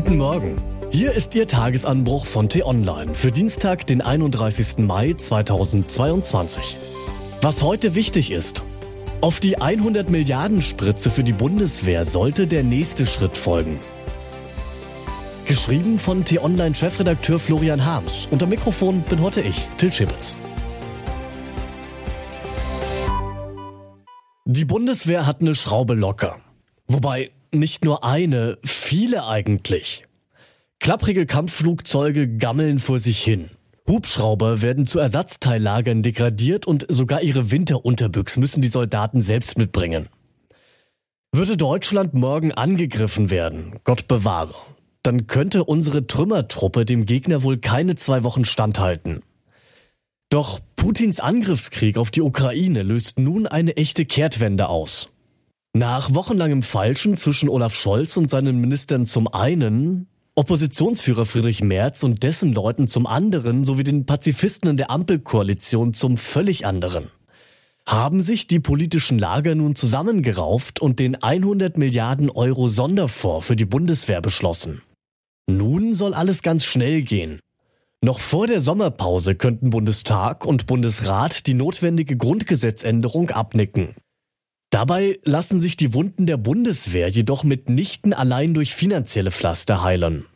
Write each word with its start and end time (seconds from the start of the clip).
Guten 0.00 0.16
Morgen. 0.16 0.56
Hier 0.92 1.12
ist 1.12 1.34
Ihr 1.34 1.48
Tagesanbruch 1.48 2.24
von 2.24 2.48
T-Online 2.48 3.16
für 3.16 3.32
Dienstag, 3.32 3.84
den 3.88 4.00
31. 4.00 4.78
Mai 4.78 5.12
2022. 5.12 6.76
Was 7.42 7.64
heute 7.64 7.96
wichtig 7.96 8.30
ist. 8.30 8.62
Auf 9.20 9.40
die 9.40 9.60
100 9.60 10.08
Milliarden 10.08 10.62
Spritze 10.62 11.10
für 11.10 11.24
die 11.24 11.32
Bundeswehr 11.32 12.04
sollte 12.04 12.46
der 12.46 12.62
nächste 12.62 13.06
Schritt 13.06 13.36
folgen. 13.36 13.80
Geschrieben 15.46 15.98
von 15.98 16.24
T-Online-Chefredakteur 16.24 17.40
Florian 17.40 17.84
Harms. 17.84 18.28
Unter 18.30 18.46
Mikrofon 18.46 19.02
bin 19.02 19.20
heute 19.20 19.40
ich, 19.40 19.66
Till 19.78 19.92
Schibitz. 19.92 20.36
Die 24.44 24.64
Bundeswehr 24.64 25.26
hat 25.26 25.40
eine 25.40 25.56
Schraube 25.56 25.94
locker. 25.94 26.38
Wobei 26.86 27.32
nicht 27.54 27.84
nur 27.84 28.04
eine, 28.04 28.58
viele 28.64 29.26
eigentlich. 29.26 30.04
Klapprige 30.80 31.26
Kampfflugzeuge 31.26 32.28
gammeln 32.36 32.78
vor 32.78 32.98
sich 32.98 33.22
hin. 33.22 33.50
Hubschrauber 33.88 34.60
werden 34.60 34.86
zu 34.86 34.98
Ersatzteillagern 34.98 36.02
degradiert 36.02 36.66
und 36.66 36.86
sogar 36.88 37.22
ihre 37.22 37.50
Winterunterbüchs 37.50 38.36
müssen 38.36 38.60
die 38.60 38.68
Soldaten 38.68 39.20
selbst 39.20 39.56
mitbringen. 39.56 40.08
Würde 41.32 41.56
Deutschland 41.56 42.14
morgen 42.14 42.52
angegriffen 42.52 43.30
werden, 43.30 43.78
Gott 43.84 44.08
bewahre, 44.08 44.54
dann 45.02 45.26
könnte 45.26 45.64
unsere 45.64 46.06
Trümmertruppe 46.06 46.84
dem 46.84 47.06
Gegner 47.06 47.42
wohl 47.42 47.58
keine 47.58 47.96
zwei 47.96 48.24
Wochen 48.24 48.44
standhalten. 48.44 49.22
Doch 50.30 50.60
Putins 50.76 51.20
Angriffskrieg 51.20 51.96
auf 51.96 52.10
die 52.10 52.20
Ukraine 52.20 52.82
löst 52.82 53.18
nun 53.18 53.46
eine 53.46 53.76
echte 53.76 54.04
Kehrtwende 54.04 54.68
aus. 54.68 55.08
Nach 55.74 56.14
wochenlangem 56.14 56.62
Falschen 56.62 57.16
zwischen 57.16 57.48
Olaf 57.48 57.74
Scholz 57.74 58.16
und 58.16 58.30
seinen 58.30 58.60
Ministern 58.60 59.06
zum 59.06 59.28
einen, 59.28 60.08
Oppositionsführer 60.34 61.26
Friedrich 61.26 61.62
Merz 61.62 62.02
und 62.04 62.22
dessen 62.22 62.52
Leuten 62.52 62.86
zum 62.86 63.06
anderen 63.06 63.64
sowie 63.64 63.84
den 63.84 64.06
Pazifisten 64.06 64.70
in 64.70 64.76
der 64.76 64.90
Ampelkoalition 64.90 65.94
zum 65.94 66.16
völlig 66.16 66.64
anderen, 66.64 67.10
haben 67.86 68.22
sich 68.22 68.46
die 68.46 68.60
politischen 68.60 69.18
Lager 69.18 69.54
nun 69.54 69.74
zusammengerauft 69.74 70.80
und 70.80 71.00
den 71.00 71.22
100 71.22 71.76
Milliarden 71.76 72.30
Euro 72.30 72.68
Sonderfonds 72.68 73.46
für 73.46 73.56
die 73.56 73.64
Bundeswehr 73.64 74.20
beschlossen. 74.20 74.80
Nun 75.50 75.94
soll 75.94 76.14
alles 76.14 76.42
ganz 76.42 76.64
schnell 76.64 77.02
gehen. 77.02 77.40
Noch 78.00 78.20
vor 78.20 78.46
der 78.46 78.60
Sommerpause 78.60 79.34
könnten 79.34 79.70
Bundestag 79.70 80.46
und 80.46 80.66
Bundesrat 80.66 81.46
die 81.48 81.54
notwendige 81.54 82.16
Grundgesetzänderung 82.16 83.30
abnicken. 83.30 83.96
Dabei 84.70 85.18
lassen 85.24 85.60
sich 85.60 85.76
die 85.76 85.94
Wunden 85.94 86.26
der 86.26 86.36
Bundeswehr 86.36 87.08
jedoch 87.08 87.42
mitnichten 87.42 88.12
allein 88.12 88.52
durch 88.52 88.74
finanzielle 88.74 89.30
Pflaster 89.30 89.82
heilen. 89.82 90.26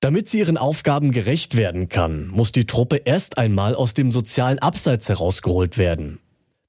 Damit 0.00 0.28
sie 0.28 0.40
ihren 0.40 0.58
Aufgaben 0.58 1.12
gerecht 1.12 1.56
werden 1.56 1.88
kann, 1.88 2.28
muss 2.28 2.52
die 2.52 2.66
Truppe 2.66 2.96
erst 2.96 3.38
einmal 3.38 3.74
aus 3.74 3.94
dem 3.94 4.12
sozialen 4.12 4.58
Abseits 4.58 5.08
herausgeholt 5.08 5.78
werden. 5.78 6.18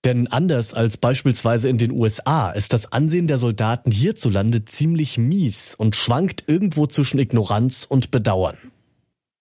Denn 0.05 0.27
anders 0.27 0.73
als 0.73 0.97
beispielsweise 0.97 1.67
in 1.67 1.77
den 1.77 1.91
USA 1.91 2.51
ist 2.51 2.71
das 2.71 2.91
Ansehen 2.93 3.27
der 3.27 3.37
Soldaten 3.37 3.91
hierzulande 3.91 4.63
ziemlich 4.63 5.17
mies 5.17 5.75
und 5.75 5.95
schwankt 5.95 6.45
irgendwo 6.47 6.87
zwischen 6.87 7.19
Ignoranz 7.19 7.85
und 7.89 8.11
Bedauern. 8.11 8.57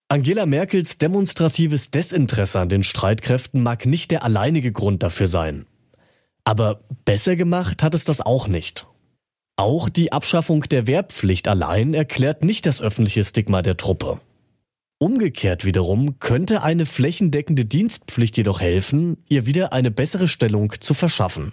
Angela 0.09 0.47
Merkels 0.47 0.99
demonstratives 0.99 1.91
Desinteresse 1.91 2.59
an 2.59 2.69
den 2.69 2.83
Streitkräften 2.83 3.63
mag 3.63 3.87
nicht 3.87 4.11
der 4.11 4.25
alleinige 4.25 4.73
Grund 4.73 5.03
dafür 5.03 5.29
sein. 5.29 5.67
Aber 6.47 6.81
besser 7.05 7.35
gemacht 7.35 7.83
hat 7.83 7.93
es 7.93 8.05
das 8.05 8.21
auch 8.21 8.47
nicht. 8.47 8.87
Auch 9.57 9.89
die 9.89 10.13
Abschaffung 10.13 10.63
der 10.63 10.87
Wehrpflicht 10.87 11.49
allein 11.49 11.93
erklärt 11.93 12.45
nicht 12.45 12.67
das 12.67 12.81
öffentliche 12.81 13.25
Stigma 13.25 13.63
der 13.63 13.77
Truppe. 13.77 14.21
Umgekehrt 14.99 15.65
wiederum 15.65 16.21
könnte 16.21 16.63
eine 16.63 16.87
flächendeckende 16.87 17.65
Dienstpflicht 17.65 18.37
jedoch 18.37 18.61
helfen, 18.61 19.17
ihr 19.29 19.45
wieder 19.47 19.73
eine 19.73 19.91
bessere 19.91 20.29
Stellung 20.29 20.73
zu 20.79 20.95
verschaffen. 20.95 21.53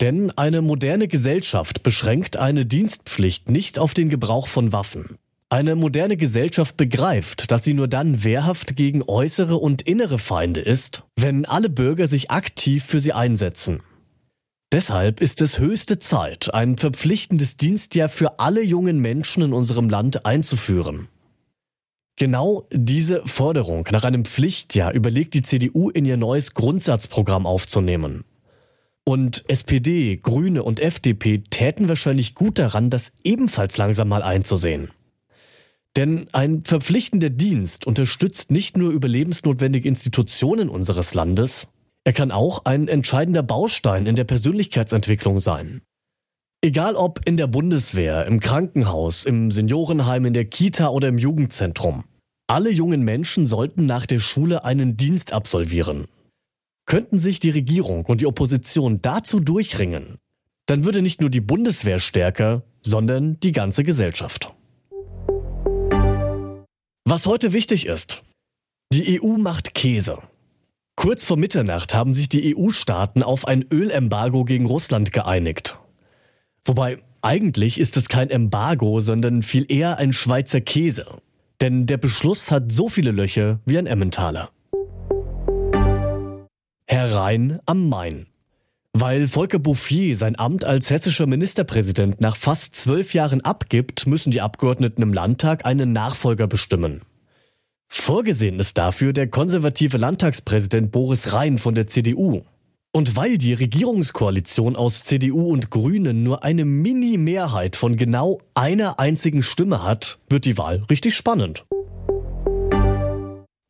Denn 0.00 0.36
eine 0.38 0.62
moderne 0.62 1.06
Gesellschaft 1.06 1.82
beschränkt 1.82 2.38
eine 2.38 2.64
Dienstpflicht 2.64 3.50
nicht 3.50 3.78
auf 3.78 3.92
den 3.94 4.08
Gebrauch 4.08 4.48
von 4.48 4.72
Waffen. 4.72 5.18
Eine 5.50 5.76
moderne 5.76 6.16
Gesellschaft 6.16 6.78
begreift, 6.78 7.50
dass 7.50 7.62
sie 7.62 7.74
nur 7.74 7.86
dann 7.86 8.24
wehrhaft 8.24 8.74
gegen 8.74 9.02
äußere 9.02 9.56
und 9.56 9.82
innere 9.82 10.18
Feinde 10.18 10.60
ist, 10.60 11.02
wenn 11.14 11.44
alle 11.44 11.68
Bürger 11.68 12.08
sich 12.08 12.30
aktiv 12.30 12.82
für 12.84 13.00
sie 13.00 13.12
einsetzen. 13.12 13.82
Deshalb 14.72 15.20
ist 15.20 15.42
es 15.42 15.58
höchste 15.58 15.98
Zeit, 15.98 16.54
ein 16.54 16.78
verpflichtendes 16.78 17.58
Dienstjahr 17.58 18.08
für 18.08 18.38
alle 18.38 18.62
jungen 18.62 19.00
Menschen 19.00 19.42
in 19.42 19.52
unserem 19.52 19.90
Land 19.90 20.24
einzuführen. 20.24 21.08
Genau 22.16 22.66
diese 22.72 23.22
Forderung 23.26 23.86
nach 23.90 24.04
einem 24.04 24.24
Pflichtjahr 24.24 24.94
überlegt 24.94 25.34
die 25.34 25.42
CDU 25.42 25.90
in 25.90 26.06
ihr 26.06 26.16
neues 26.16 26.54
Grundsatzprogramm 26.54 27.46
aufzunehmen. 27.46 28.24
Und 29.04 29.44
SPD, 29.48 30.16
Grüne 30.16 30.62
und 30.62 30.80
FDP 30.80 31.42
täten 31.50 31.88
wahrscheinlich 31.88 32.34
gut 32.34 32.58
daran, 32.58 32.88
das 32.88 33.12
ebenfalls 33.24 33.76
langsam 33.76 34.08
mal 34.08 34.22
einzusehen. 34.22 34.90
Denn 35.96 36.28
ein 36.32 36.64
verpflichtender 36.64 37.28
Dienst 37.28 37.86
unterstützt 37.86 38.50
nicht 38.50 38.78
nur 38.78 38.90
überlebensnotwendige 38.92 39.88
Institutionen 39.88 40.70
unseres 40.70 41.12
Landes, 41.12 41.66
er 42.04 42.12
kann 42.12 42.30
auch 42.30 42.64
ein 42.64 42.88
entscheidender 42.88 43.42
Baustein 43.42 44.06
in 44.06 44.16
der 44.16 44.24
Persönlichkeitsentwicklung 44.24 45.38
sein. 45.40 45.82
Egal 46.64 46.94
ob 46.94 47.20
in 47.26 47.36
der 47.36 47.46
Bundeswehr, 47.46 48.26
im 48.26 48.40
Krankenhaus, 48.40 49.24
im 49.24 49.50
Seniorenheim, 49.50 50.26
in 50.26 50.32
der 50.32 50.44
Kita 50.44 50.88
oder 50.88 51.08
im 51.08 51.18
Jugendzentrum. 51.18 52.04
Alle 52.48 52.70
jungen 52.70 53.02
Menschen 53.02 53.46
sollten 53.46 53.86
nach 53.86 54.06
der 54.06 54.18
Schule 54.18 54.64
einen 54.64 54.96
Dienst 54.96 55.32
absolvieren. 55.32 56.06
Könnten 56.86 57.18
sich 57.18 57.40
die 57.40 57.50
Regierung 57.50 58.04
und 58.06 58.20
die 58.20 58.26
Opposition 58.26 59.00
dazu 59.00 59.40
durchringen, 59.40 60.18
dann 60.66 60.84
würde 60.84 61.02
nicht 61.02 61.20
nur 61.20 61.30
die 61.30 61.40
Bundeswehr 61.40 61.98
stärker, 61.98 62.62
sondern 62.82 63.38
die 63.40 63.52
ganze 63.52 63.84
Gesellschaft. 63.84 64.52
Was 67.04 67.26
heute 67.26 67.52
wichtig 67.52 67.86
ist. 67.86 68.22
Die 68.92 69.20
EU 69.20 69.36
macht 69.36 69.74
Käse. 69.74 70.18
Kurz 71.02 71.24
vor 71.24 71.36
Mitternacht 71.36 71.94
haben 71.94 72.14
sich 72.14 72.28
die 72.28 72.56
EU-Staaten 72.56 73.24
auf 73.24 73.48
ein 73.48 73.64
Ölembargo 73.72 74.44
gegen 74.44 74.66
Russland 74.66 75.10
geeinigt. 75.10 75.76
Wobei 76.64 76.98
eigentlich 77.22 77.80
ist 77.80 77.96
es 77.96 78.08
kein 78.08 78.30
Embargo, 78.30 79.00
sondern 79.00 79.42
viel 79.42 79.66
eher 79.68 79.98
ein 79.98 80.12
Schweizer 80.12 80.60
Käse. 80.60 81.04
Denn 81.60 81.86
der 81.86 81.96
Beschluss 81.96 82.52
hat 82.52 82.70
so 82.70 82.88
viele 82.88 83.10
Löcher 83.10 83.58
wie 83.66 83.78
ein 83.78 83.88
Emmentaler. 83.88 84.50
Herr 86.86 87.12
Rhein 87.16 87.58
am 87.66 87.88
Main. 87.88 88.28
Weil 88.92 89.26
Volker 89.26 89.58
Bouffier 89.58 90.16
sein 90.16 90.38
Amt 90.38 90.64
als 90.64 90.88
hessischer 90.90 91.26
Ministerpräsident 91.26 92.20
nach 92.20 92.36
fast 92.36 92.76
zwölf 92.76 93.12
Jahren 93.12 93.40
abgibt, 93.40 94.06
müssen 94.06 94.30
die 94.30 94.40
Abgeordneten 94.40 95.02
im 95.02 95.12
Landtag 95.12 95.66
einen 95.66 95.92
Nachfolger 95.92 96.46
bestimmen. 96.46 97.00
Vorgesehen 97.94 98.58
ist 98.58 98.78
dafür 98.78 99.12
der 99.12 99.28
konservative 99.28 99.98
Landtagspräsident 99.98 100.90
Boris 100.90 101.34
Rhein 101.34 101.58
von 101.58 101.74
der 101.74 101.86
CDU. 101.86 102.40
Und 102.90 103.16
weil 103.16 103.36
die 103.36 103.52
Regierungskoalition 103.52 104.76
aus 104.76 105.04
CDU 105.04 105.52
und 105.52 105.70
Grünen 105.70 106.22
nur 106.22 106.42
eine 106.42 106.64
Mini-Mehrheit 106.64 107.76
von 107.76 107.96
genau 107.96 108.40
einer 108.54 108.98
einzigen 108.98 109.42
Stimme 109.42 109.84
hat, 109.84 110.18
wird 110.30 110.46
die 110.46 110.56
Wahl 110.56 110.82
richtig 110.88 111.14
spannend. 111.14 111.66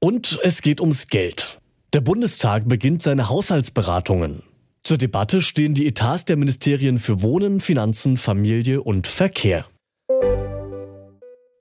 Und 0.00 0.38
es 0.44 0.62
geht 0.62 0.80
ums 0.80 1.08
Geld. 1.08 1.58
Der 1.92 2.00
Bundestag 2.00 2.68
beginnt 2.68 3.02
seine 3.02 3.28
Haushaltsberatungen. 3.28 4.44
Zur 4.84 4.98
Debatte 4.98 5.42
stehen 5.42 5.74
die 5.74 5.86
Etats 5.86 6.24
der 6.26 6.36
Ministerien 6.36 7.00
für 7.00 7.22
Wohnen, 7.22 7.60
Finanzen, 7.60 8.16
Familie 8.16 8.82
und 8.82 9.08
Verkehr. 9.08 9.66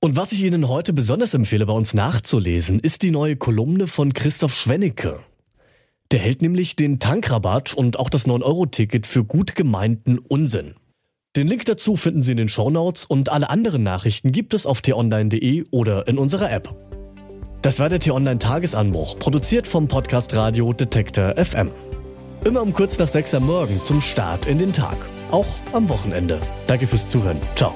Und 0.03 0.15
was 0.15 0.31
ich 0.31 0.41
Ihnen 0.41 0.67
heute 0.67 0.93
besonders 0.93 1.35
empfehle, 1.35 1.67
bei 1.67 1.73
uns 1.73 1.93
nachzulesen, 1.93 2.79
ist 2.79 3.03
die 3.03 3.11
neue 3.11 3.35
Kolumne 3.35 3.85
von 3.85 4.13
Christoph 4.13 4.55
Schwennecke. 4.55 5.19
Der 6.11 6.19
hält 6.19 6.41
nämlich 6.41 6.75
den 6.75 6.97
Tankrabatt 6.97 7.75
und 7.75 7.99
auch 7.99 8.09
das 8.09 8.25
9-Euro-Ticket 8.25 9.05
für 9.05 9.23
gut 9.23 9.55
gemeinten 9.55 10.17
Unsinn. 10.17 10.73
Den 11.35 11.47
Link 11.47 11.65
dazu 11.65 11.95
finden 11.95 12.23
Sie 12.23 12.31
in 12.31 12.37
den 12.37 12.49
Shownotes 12.49 13.05
und 13.05 13.29
alle 13.29 13.51
anderen 13.51 13.83
Nachrichten 13.83 14.31
gibt 14.31 14.55
es 14.55 14.65
auf 14.65 14.81
t-online.de 14.81 15.65
oder 15.69 16.07
in 16.07 16.17
unserer 16.17 16.51
App. 16.51 16.75
Das 17.61 17.77
war 17.77 17.87
der 17.87 17.99
T-Online 17.99 18.39
Tagesanbruch, 18.39 19.19
produziert 19.19 19.67
vom 19.67 19.87
Podcast 19.87 20.35
Radio 20.35 20.73
Detektor 20.73 21.35
FM. 21.37 21.69
Immer 22.43 22.63
um 22.63 22.73
kurz 22.73 22.97
nach 22.97 23.07
6 23.07 23.35
am 23.35 23.45
Morgen 23.45 23.79
zum 23.85 24.01
Start 24.01 24.47
in 24.47 24.57
den 24.57 24.73
Tag. 24.73 24.97
Auch 25.29 25.59
am 25.73 25.87
Wochenende. 25.89 26.41
Danke 26.65 26.87
fürs 26.87 27.07
Zuhören. 27.07 27.37
Ciao. 27.55 27.75